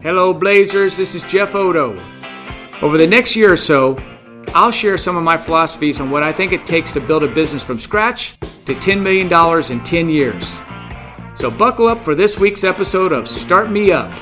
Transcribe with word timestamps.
Hello, 0.00 0.32
Blazers. 0.32 0.96
This 0.96 1.16
is 1.16 1.24
Jeff 1.24 1.56
Oddo. 1.56 1.98
Over 2.82 2.98
the 2.98 3.06
next 3.06 3.34
year 3.34 3.52
or 3.52 3.56
so, 3.56 3.98
I'll 4.54 4.70
share 4.70 4.96
some 4.96 5.16
of 5.16 5.24
my 5.24 5.36
philosophies 5.36 6.00
on 6.00 6.08
what 6.08 6.22
I 6.22 6.32
think 6.32 6.52
it 6.52 6.64
takes 6.64 6.92
to 6.92 7.00
build 7.00 7.24
a 7.24 7.28
business 7.28 7.64
from 7.64 7.80
scratch 7.80 8.38
to 8.38 8.76
$10 8.76 9.02
million 9.02 9.26
in 9.72 9.84
10 9.84 10.08
years. 10.08 10.60
So, 11.34 11.50
buckle 11.50 11.88
up 11.88 12.00
for 12.00 12.14
this 12.14 12.38
week's 12.38 12.62
episode 12.62 13.10
of 13.10 13.26
Start 13.26 13.72
Me 13.72 13.90
Up. 13.90 14.12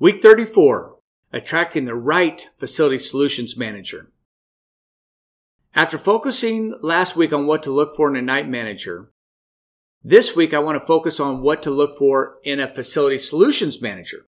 Week 0.00 0.20
34 0.20 0.96
Attracting 1.32 1.84
the 1.84 1.94
Right 1.94 2.50
Facility 2.56 2.98
Solutions 2.98 3.56
Manager. 3.56 4.11
After 5.74 5.96
focusing 5.96 6.74
last 6.82 7.16
week 7.16 7.32
on 7.32 7.46
what 7.46 7.62
to 7.62 7.70
look 7.70 7.96
for 7.96 8.10
in 8.10 8.16
a 8.16 8.22
night 8.22 8.46
manager, 8.46 9.10
this 10.04 10.36
week 10.36 10.52
I 10.52 10.58
want 10.58 10.78
to 10.78 10.86
focus 10.86 11.18
on 11.18 11.40
what 11.40 11.62
to 11.62 11.70
look 11.70 11.96
for 11.96 12.36
in 12.44 12.60
a 12.60 12.68
facility 12.68 13.16
solutions 13.16 13.80
manager. 13.80 14.26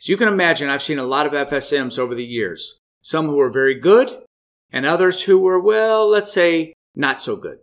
As 0.00 0.08
you 0.08 0.16
can 0.16 0.28
imagine, 0.28 0.68
I've 0.68 0.82
seen 0.82 0.98
a 0.98 1.04
lot 1.04 1.26
of 1.26 1.32
FSMs 1.32 1.98
over 1.98 2.14
the 2.14 2.24
years, 2.24 2.78
some 3.02 3.26
who 3.26 3.34
were 3.34 3.50
very 3.50 3.74
good 3.74 4.22
and 4.70 4.86
others 4.86 5.24
who 5.24 5.40
were, 5.40 5.58
well, 5.58 6.08
let's 6.08 6.32
say 6.32 6.72
not 6.94 7.20
so 7.20 7.34
good. 7.34 7.58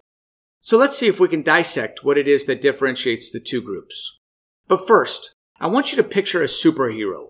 So 0.59 0.77
let's 0.77 0.97
see 0.97 1.07
if 1.07 1.17
we 1.17 1.29
can 1.29 1.43
dissect 1.43 2.03
what 2.03 2.17
it 2.17 2.27
is 2.27 2.43
that 2.45 2.61
differentiates 2.61 3.31
the 3.31 3.39
two 3.39 3.61
groups. 3.61 4.19
But 4.67 4.85
first, 4.85 5.33
I 5.61 5.67
want 5.67 5.91
you 5.91 5.95
to 5.95 6.03
picture 6.03 6.41
a 6.41 6.45
superhero. 6.45 7.29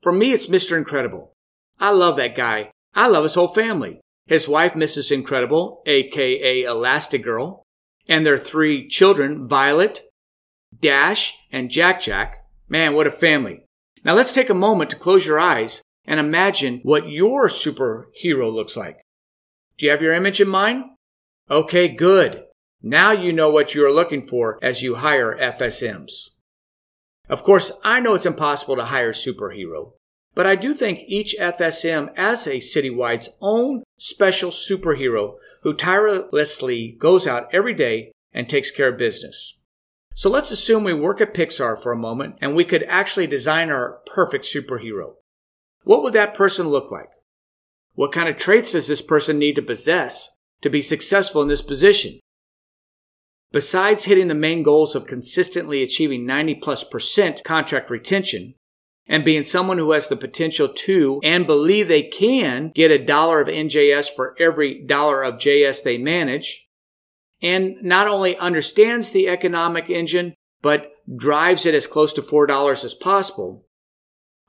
For 0.00 0.10
me, 0.10 0.32
it's 0.32 0.48
Mr. 0.48 0.76
Incredible. 0.76 1.32
I 1.78 1.90
love 1.90 2.16
that 2.16 2.34
guy. 2.34 2.70
I 2.92 3.06
love 3.06 3.22
his 3.22 3.34
whole 3.34 3.48
family 3.48 4.00
his 4.26 4.48
wife, 4.48 4.72
Mrs. 4.72 5.12
Incredible, 5.12 5.82
aka 5.86 6.62
Elastigirl, 6.62 7.62
and 8.08 8.24
their 8.24 8.38
three 8.38 8.88
children, 8.88 9.46
Violet, 9.48 10.02
Dash, 10.78 11.36
and 11.52 11.70
Jack 11.70 12.00
Jack. 12.00 12.44
Man, 12.68 12.94
what 12.94 13.06
a 13.06 13.10
family. 13.10 13.64
Now 14.04 14.14
let's 14.14 14.32
take 14.32 14.50
a 14.50 14.54
moment 14.54 14.90
to 14.90 14.96
close 14.96 15.26
your 15.26 15.38
eyes 15.38 15.82
and 16.06 16.20
imagine 16.20 16.80
what 16.82 17.08
your 17.08 17.48
superhero 17.48 18.52
looks 18.52 18.76
like. 18.76 19.00
Do 19.78 19.86
you 19.86 19.92
have 19.92 20.02
your 20.02 20.14
image 20.14 20.40
in 20.40 20.48
mind? 20.48 20.84
Okay, 21.50 21.88
good. 21.88 22.44
Now 22.82 23.12
you 23.12 23.32
know 23.32 23.50
what 23.50 23.74
you 23.74 23.84
are 23.86 23.92
looking 23.92 24.22
for 24.22 24.58
as 24.62 24.82
you 24.82 24.96
hire 24.96 25.36
FSMs. 25.40 26.30
Of 27.28 27.42
course, 27.42 27.72
I 27.82 28.00
know 28.00 28.14
it's 28.14 28.26
impossible 28.26 28.76
to 28.76 28.84
hire 28.84 29.10
a 29.10 29.12
superhero, 29.12 29.92
but 30.34 30.46
I 30.46 30.56
do 30.56 30.74
think 30.74 31.04
each 31.06 31.36
FSM 31.38 32.12
as 32.16 32.46
a 32.46 32.60
City 32.60 32.90
Wide's 32.90 33.28
own 33.40 33.84
special 33.96 34.50
superhero 34.50 35.34
who 35.62 35.74
tirelessly 35.74 36.96
goes 36.98 37.26
out 37.26 37.48
every 37.52 37.74
day 37.74 38.12
and 38.32 38.48
takes 38.48 38.70
care 38.70 38.88
of 38.88 38.98
business. 38.98 39.56
So 40.14 40.30
let's 40.30 40.50
assume 40.50 40.84
we 40.84 40.94
work 40.94 41.20
at 41.20 41.34
Pixar 41.34 41.80
for 41.80 41.92
a 41.92 41.96
moment 41.96 42.36
and 42.40 42.54
we 42.54 42.64
could 42.64 42.84
actually 42.84 43.26
design 43.26 43.70
our 43.70 44.00
perfect 44.06 44.44
superhero. 44.44 45.14
What 45.84 46.02
would 46.02 46.14
that 46.14 46.34
person 46.34 46.68
look 46.68 46.90
like? 46.90 47.10
What 47.94 48.12
kind 48.12 48.28
of 48.28 48.36
traits 48.36 48.72
does 48.72 48.88
this 48.88 49.02
person 49.02 49.38
need 49.38 49.54
to 49.56 49.62
possess 49.62 50.30
to 50.62 50.70
be 50.70 50.82
successful 50.82 51.42
in 51.42 51.48
this 51.48 51.62
position? 51.62 52.18
Besides 53.52 54.04
hitting 54.04 54.26
the 54.26 54.34
main 54.34 54.64
goals 54.64 54.96
of 54.96 55.06
consistently 55.06 55.80
achieving 55.82 56.26
90 56.26 56.56
plus 56.56 56.82
percent 56.82 57.42
contract 57.44 57.88
retention, 57.88 58.54
and 59.06 59.24
being 59.24 59.44
someone 59.44 59.78
who 59.78 59.92
has 59.92 60.08
the 60.08 60.16
potential 60.16 60.68
to 60.68 61.20
and 61.22 61.46
believe 61.46 61.88
they 61.88 62.02
can 62.02 62.72
get 62.74 62.90
a 62.90 63.04
dollar 63.04 63.40
of 63.40 63.48
NJS 63.48 64.08
for 64.14 64.34
every 64.40 64.82
dollar 64.84 65.22
of 65.22 65.34
JS 65.34 65.82
they 65.82 65.98
manage, 65.98 66.66
and 67.42 67.76
not 67.82 68.06
only 68.08 68.36
understands 68.38 69.10
the 69.10 69.28
economic 69.28 69.90
engine, 69.90 70.34
but 70.62 70.92
drives 71.14 71.66
it 71.66 71.74
as 71.74 71.86
close 71.86 72.12
to 72.14 72.22
$4 72.22 72.84
as 72.84 72.94
possible, 72.94 73.66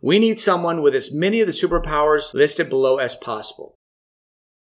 we 0.01 0.19
need 0.19 0.39
someone 0.39 0.81
with 0.81 0.95
as 0.95 1.13
many 1.13 1.41
of 1.41 1.47
the 1.47 1.53
superpowers 1.53 2.33
listed 2.33 2.69
below 2.69 2.97
as 2.97 3.15
possible. 3.15 3.75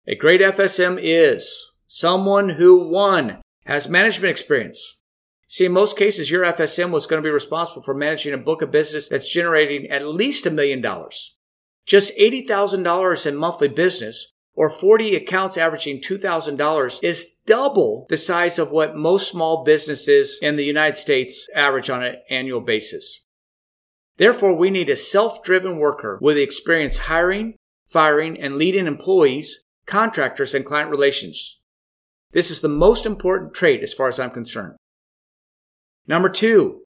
A 0.08 0.16
great 0.16 0.42
FSM 0.42 1.00
is 1.02 1.72
someone 1.86 2.50
who, 2.50 2.90
one, 2.90 3.42
has 3.66 3.88
management 3.88 4.32
experience, 4.32 4.97
See, 5.48 5.64
in 5.64 5.72
most 5.72 5.98
cases, 5.98 6.30
your 6.30 6.44
FSM 6.44 6.92
was 6.92 7.08
going 7.08 7.22
to 7.22 7.28
be 7.28 7.32
responsible 7.32 7.82
for 7.82 7.94
managing 7.94 8.34
a 8.34 8.38
book 8.38 8.62
of 8.62 8.70
business 8.70 9.08
that's 9.08 9.32
generating 9.32 9.90
at 9.90 10.06
least 10.06 10.46
a 10.46 10.52
million 10.52 10.82
dollars. 10.82 11.38
Just 11.86 12.18
$80,000 12.18 13.26
in 13.26 13.36
monthly 13.38 13.70
business 13.70 14.34
or 14.54 14.70
40 14.70 15.16
accounts 15.16 15.56
averaging 15.56 16.02
$2,000 16.02 17.02
is 17.02 17.36
double 17.46 18.08
the 18.10 18.18
size 18.18 18.60
of 18.60 18.72
what 18.72 18.98
most 18.98 19.30
small 19.30 19.64
businesses 19.64 20.38
in 20.42 20.58
the 20.58 20.66
United 20.66 20.98
States 20.98 21.48
average 21.56 21.90
on 21.90 22.04
an 22.04 22.16
annual 22.30 22.60
basis. 22.60 23.24
Therefore, 24.18 24.54
we 24.54 24.70
need 24.70 24.90
a 24.90 24.96
self-driven 24.98 25.78
worker 25.78 26.20
with 26.22 26.38
experience 26.38 26.98
hiring, 26.98 27.56
firing, 27.88 28.38
and 28.38 28.58
leading 28.58 28.88
employees, 28.88 29.64
contractors, 29.86 30.54
and 30.54 30.66
client 30.66 30.90
relations. 30.90 31.62
This 32.34 32.52
is 32.52 32.60
the 32.60 32.68
most 32.68 33.06
important 33.06 33.54
trait 33.54 33.82
as 33.82 33.94
far 33.94 34.10
as 34.10 34.20
I'm 34.20 34.32
concerned. 34.32 34.76
Number 36.08 36.30
two, 36.30 36.84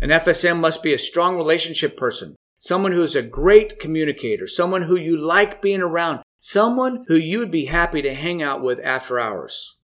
an 0.00 0.10
FSM 0.10 0.60
must 0.60 0.82
be 0.82 0.94
a 0.94 0.98
strong 0.98 1.36
relationship 1.36 1.96
person, 1.96 2.36
someone 2.58 2.92
who 2.92 3.02
is 3.02 3.16
a 3.16 3.22
great 3.22 3.80
communicator, 3.80 4.46
someone 4.46 4.82
who 4.82 4.96
you 4.96 5.16
like 5.16 5.60
being 5.60 5.80
around, 5.80 6.20
someone 6.38 7.04
who 7.08 7.16
you 7.16 7.40
would 7.40 7.50
be 7.50 7.64
happy 7.64 8.02
to 8.02 8.14
hang 8.14 8.40
out 8.40 8.62
with 8.62 8.78
after 8.84 9.18
hours. 9.18 9.78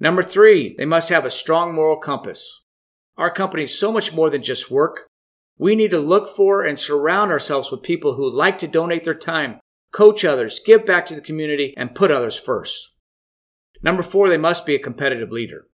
Number 0.00 0.22
three, 0.22 0.74
they 0.78 0.86
must 0.86 1.10
have 1.10 1.26
a 1.26 1.30
strong 1.30 1.74
moral 1.74 1.98
compass. 1.98 2.64
Our 3.18 3.30
company 3.30 3.64
is 3.64 3.78
so 3.78 3.92
much 3.92 4.14
more 4.14 4.30
than 4.30 4.42
just 4.42 4.70
work. 4.70 5.08
We 5.58 5.74
need 5.74 5.90
to 5.90 5.98
look 5.98 6.28
for 6.28 6.64
and 6.64 6.78
surround 6.78 7.32
ourselves 7.32 7.70
with 7.70 7.82
people 7.82 8.14
who 8.14 8.30
like 8.30 8.58
to 8.58 8.68
donate 8.68 9.04
their 9.04 9.14
time, 9.14 9.60
coach 9.92 10.24
others, 10.24 10.60
give 10.64 10.86
back 10.86 11.04
to 11.06 11.14
the 11.14 11.20
community, 11.20 11.74
and 11.76 11.94
put 11.94 12.10
others 12.10 12.38
first. 12.38 12.94
Number 13.82 14.02
four, 14.02 14.28
they 14.28 14.38
must 14.38 14.64
be 14.64 14.74
a 14.74 14.78
competitive 14.78 15.30
leader. 15.30 15.67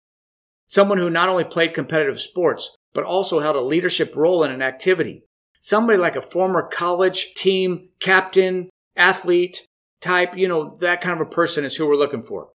Someone 0.74 0.98
who 0.98 1.12
not 1.12 1.30
only 1.30 1.44
played 1.44 1.76
competitive 1.76 2.20
sports, 2.20 2.76
but 2.96 3.04
also 3.04 3.42
held 3.42 3.56
a 3.56 3.62
leadership 3.62 4.16
role 4.16 4.44
in 4.44 4.50
an 4.50 4.64
activity. 4.64 5.22
Somebody 5.60 6.00
like 6.00 6.16
a 6.16 6.22
former 6.22 6.68
college 6.68 7.36
team 7.36 7.90
captain, 8.00 8.72
athlete 8.96 9.68
type, 10.02 10.36
you 10.36 10.48
know, 10.48 10.76
that 10.80 11.00
kind 11.00 11.22
of 11.22 11.28
a 11.28 11.30
person 11.30 11.64
is 11.64 11.76
who 11.76 11.88
we're 11.88 11.96
looking 11.96 12.24
for. 12.24 12.50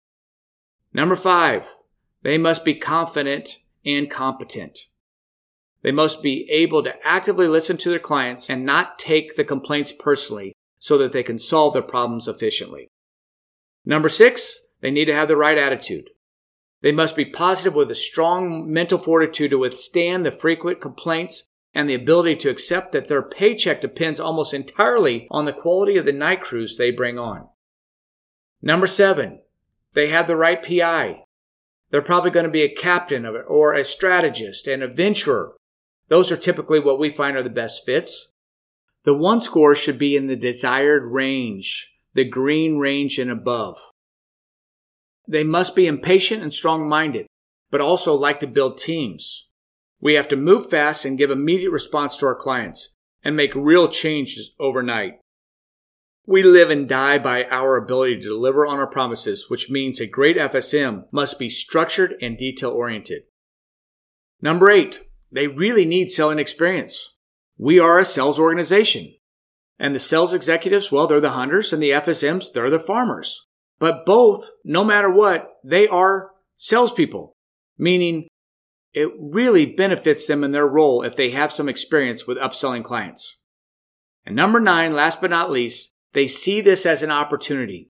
Number 0.92 1.16
five, 1.16 1.74
they 2.22 2.38
must 2.38 2.64
be 2.64 2.76
confident 2.76 3.58
and 3.84 4.08
competent. 4.08 4.78
They 5.82 5.91
must 5.91 6.22
be 6.22 6.48
able 6.53 6.84
to 6.84 6.94
actively 7.04 7.48
listen 7.48 7.78
to 7.78 7.91
their 7.91 7.98
clients 7.98 8.48
and 8.48 8.64
not 8.64 8.97
take 8.97 9.34
the 9.34 9.42
complaints 9.42 9.92
personally 9.92 10.53
so 10.78 10.97
that 10.98 11.10
they 11.10 11.24
can 11.24 11.41
solve 11.41 11.72
their 11.72 11.82
problems 11.82 12.28
efficiently. 12.28 12.86
Number 13.84 14.08
six, 14.08 14.69
they 14.82 14.92
need 14.92 15.06
to 15.06 15.16
have 15.16 15.26
the 15.26 15.36
right 15.36 15.58
attitude. 15.58 16.10
They 16.84 16.93
must 16.93 17.17
be 17.17 17.25
positive 17.25 17.75
with 17.75 17.91
a 17.91 17.95
strong 17.95 18.71
mental 18.71 18.99
fortitude 18.99 19.53
to 19.53 19.59
withstand 19.59 20.27
the 20.27 20.31
frequent 20.31 20.83
complaints 20.83 21.49
and 21.72 21.89
the 21.89 21.95
ability 21.95 22.37
to 22.37 22.50
accept 22.50 22.93
that 22.93 23.09
their 23.09 23.22
paycheck 23.22 23.81
depends 23.81 24.21
almost 24.21 24.53
entirely 24.53 25.27
on 25.31 25.47
the 25.47 25.55
quality 25.55 25.97
of 25.97 26.05
the 26.05 26.12
night 26.12 26.43
crews 26.43 26.77
they 26.77 26.91
bring 26.91 27.19
on. 27.19 27.49
Number 28.61 28.87
seven, 28.87 29.41
they 29.95 30.09
have 30.09 30.27
the 30.27 30.37
right 30.37 30.62
PI. 30.62 31.25
They're 31.91 32.03
probably 32.03 32.31
going 32.31 32.45
to 32.45 32.53
be 32.53 32.65
a 32.65 32.75
captain 32.75 33.25
of 33.25 33.34
it 33.34 33.47
or 33.49 33.72
a 33.72 33.83
strategist 33.83 34.66
and 34.66 34.83
a 34.83 34.87
venturer. 34.87 35.56
Those 36.09 36.31
are 36.31 36.37
typically 36.37 36.81
what 36.81 36.99
we 36.99 37.09
find 37.09 37.34
are 37.39 37.43
the 37.43 37.49
best 37.49 37.87
fits. 37.87 38.33
The 39.05 39.15
one 39.15 39.41
score 39.41 39.75
should 39.75 39.99
be 39.99 40.16
in 40.16 40.27
the 40.27 40.37
desired 40.37 41.11
range, 41.11 41.95
the 42.12 42.28
green 42.28 42.77
range 42.77 43.19
and 43.19 43.30
above. 43.30 43.78
They 45.26 45.44
must 45.44 45.74
be 45.74 45.86
impatient 45.86 46.42
and 46.42 46.53
strong 46.53 46.88
minded, 46.88 47.26
but 47.71 47.80
also 47.80 48.15
like 48.15 48.41
to 48.41 48.47
build 48.47 48.78
teams. 48.78 49.48
We 50.00 50.15
have 50.15 50.28
to 50.28 50.36
move 50.36 50.68
fast 50.68 51.04
and 51.04 51.16
give 51.16 51.30
immediate 51.30 51.71
response 51.71 52.16
to 52.18 52.26
our 52.26 52.34
clients 52.34 52.94
and 53.22 53.34
make 53.34 53.54
real 53.54 53.88
changes 53.88 54.50
overnight. 54.60 55.15
We 56.26 56.42
live 56.42 56.71
and 56.71 56.88
die 56.88 57.18
by 57.18 57.44
our 57.44 57.76
ability 57.76 58.16
to 58.16 58.22
deliver 58.22 58.66
on 58.66 58.78
our 58.78 58.86
promises, 58.86 59.47
which 59.48 59.71
means 59.71 60.00
a 60.00 60.06
great 60.06 60.36
FSM 60.36 61.04
must 61.10 61.38
be 61.38 61.48
structured 61.50 62.15
and 62.20 62.36
detail 62.36 62.70
oriented. 62.70 63.22
Number 64.41 64.70
eight, 64.70 65.06
they 65.30 65.47
really 65.47 65.84
need 65.84 66.10
selling 66.10 66.38
experience. 66.38 67.16
We 67.59 67.78
are 67.78 67.98
a 67.98 68.04
sales 68.04 68.38
organization. 68.38 69.15
And 69.78 69.94
the 69.94 70.00
sales 70.00 70.32
executives, 70.32 70.92
well, 70.92 71.06
they're 71.06 71.20
the 71.20 71.30
hunters, 71.30 71.72
and 71.72 71.82
the 71.82 71.91
FSMs, 71.91 72.53
they're 72.53 72.70
the 72.70 72.78
farmers. 72.78 73.47
But 73.84 74.07
both, 74.07 74.51
no 74.65 74.83
matter 74.83 75.10
what, 75.10 75.59
they 75.63 75.86
are 75.86 76.31
salespeople, 76.57 77.34
meaning 77.77 78.28
it 78.95 79.10
really 79.21 79.66
benefits 79.66 80.27
them 80.27 80.42
in 80.42 80.53
their 80.53 80.66
role 80.66 81.03
if 81.03 81.16
they 81.16 81.33
have 81.33 81.53
some 81.53 81.69
experience 81.69 82.27
with 82.27 82.39
upselling 82.39 82.83
clients. 82.83 83.42
And 84.25 84.34
number 84.34 84.59
nine, 84.59 84.95
last 84.95 85.21
but 85.21 85.28
not 85.28 85.51
least, 85.51 85.92
they 86.15 86.27
see 86.27 86.63
this 86.63 86.86
as 86.86 87.03
an 87.03 87.10
opportunity. 87.10 87.91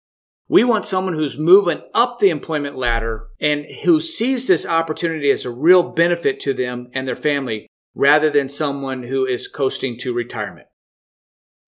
We 0.47 0.63
want 0.63 0.85
someone 0.85 1.15
who's 1.15 1.39
moving 1.39 1.81
up 1.95 2.19
the 2.19 2.29
employment 2.29 2.77
ladder 2.77 3.29
and 3.41 3.65
who 3.83 3.99
sees 3.99 4.47
this 4.47 4.67
opportunity 4.67 5.31
as 5.31 5.47
a 5.47 5.51
real 5.51 5.83
benefit 5.83 6.39
to 6.41 6.53
them 6.53 6.91
and 6.93 7.09
their 7.09 7.17
family 7.17 7.67
rather 7.95 8.29
than 8.29 8.51
someone 8.51 9.05
who 9.05 9.25
is 9.25 9.49
coasting 9.49 9.97
to 10.01 10.13
retirement. 10.13 10.67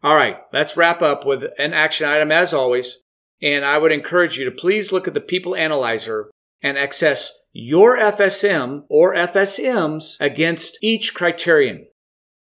All 0.02 0.14
right, 0.14 0.36
let's 0.52 0.76
wrap 0.76 1.00
up 1.00 1.24
with 1.24 1.44
an 1.58 1.72
action 1.72 2.06
item 2.06 2.30
as 2.30 2.52
always. 2.52 3.02
And 3.42 3.64
I 3.64 3.78
would 3.78 3.92
encourage 3.92 4.38
you 4.38 4.44
to 4.44 4.50
please 4.50 4.92
look 4.92 5.08
at 5.08 5.14
the 5.14 5.20
People 5.20 5.56
Analyzer 5.56 6.30
and 6.62 6.76
access 6.76 7.32
your 7.52 7.96
FSM 7.96 8.84
or 8.88 9.14
FSMs 9.14 10.16
against 10.20 10.78
each 10.82 11.14
criterion. 11.14 11.86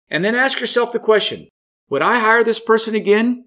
And 0.09 0.23
then 0.23 0.35
ask 0.35 0.59
yourself 0.59 0.91
the 0.91 0.99
question, 0.99 1.49
would 1.89 2.01
I 2.01 2.19
hire 2.19 2.43
this 2.43 2.59
person 2.59 2.95
again? 2.95 3.45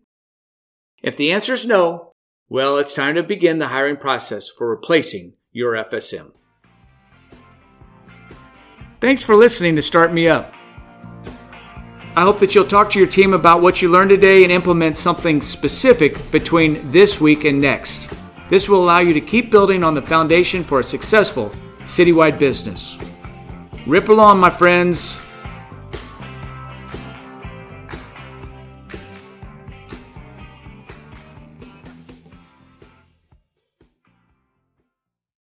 If 1.03 1.17
the 1.17 1.33
answer 1.33 1.55
is 1.55 1.67
no, 1.67 2.13
well, 2.49 2.77
it's 2.79 2.93
time 2.93 3.15
to 3.15 3.23
begin 3.23 3.59
the 3.59 3.69
hiring 3.69 3.97
process 3.97 4.49
for 4.49 4.69
replacing 4.69 5.35
your 5.53 5.73
FSM. 5.73 6.33
Thanks 9.01 9.23
for 9.23 9.35
listening 9.35 9.77
to 9.77 9.83
Start 9.83 10.13
Me 10.13 10.29
Up. 10.29 10.53
I 12.17 12.23
hope 12.23 12.41
that 12.41 12.55
you'll 12.55 12.67
talk 12.67 12.91
to 12.91 12.99
your 12.99 13.07
team 13.07 13.35
about 13.35 13.63
what 13.63 13.81
you 13.81 13.89
learned 13.89 14.11
today 14.11 14.43
and 14.43 14.51
implement 14.51 14.99
something 14.99 15.41
specific 15.41 16.31
between 16.33 16.91
this 16.91 17.21
week 17.21 17.45
and 17.45 17.61
next. 17.61 18.11
This 18.49 18.69
will 18.69 18.83
allow 18.83 18.99
you 18.99 19.15
to 19.15 19.21
keep 19.21 19.51
building 19.51 19.85
on 19.85 19.95
the 19.95 20.03
foundation 20.03 20.65
for 20.65 20.81
a 20.81 20.85
successful 20.85 21.53
City 21.85 22.13
Wide 22.13 22.37
business. 22.37 22.99
Rip 23.87 24.09
along, 24.09 24.41
my 24.41 24.51
friends. 24.51 25.21